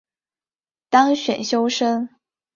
[0.89, 2.09] 当选修生